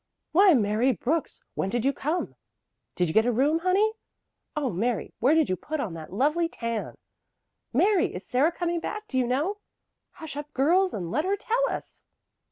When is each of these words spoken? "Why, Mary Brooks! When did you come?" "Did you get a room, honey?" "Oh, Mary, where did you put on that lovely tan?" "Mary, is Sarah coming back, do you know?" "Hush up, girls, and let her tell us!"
"Why, 0.31 0.55
Mary 0.55 0.91
Brooks! 0.93 1.43
When 1.53 1.69
did 1.69 1.85
you 1.85 1.93
come?" 1.93 2.33
"Did 2.95 3.07
you 3.07 3.13
get 3.13 3.27
a 3.27 3.31
room, 3.31 3.59
honey?" 3.59 3.91
"Oh, 4.55 4.71
Mary, 4.71 5.13
where 5.19 5.35
did 5.35 5.47
you 5.47 5.55
put 5.55 5.79
on 5.79 5.93
that 5.93 6.11
lovely 6.11 6.49
tan?" 6.49 6.95
"Mary, 7.71 8.15
is 8.15 8.25
Sarah 8.25 8.51
coming 8.51 8.79
back, 8.79 9.07
do 9.07 9.19
you 9.19 9.27
know?" 9.27 9.57
"Hush 10.13 10.35
up, 10.35 10.51
girls, 10.55 10.91
and 10.95 11.11
let 11.11 11.23
her 11.23 11.37
tell 11.37 11.69
us!" 11.69 12.03